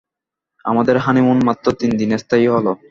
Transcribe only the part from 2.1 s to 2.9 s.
স্থায়ী হল।